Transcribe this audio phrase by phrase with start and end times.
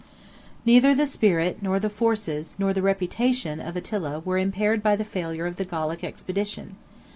[0.65, 5.05] Neither the spirit, nor the forces, nor the reputation, of Attila, were impaired by the
[5.05, 6.75] failure of the Gallic expedition.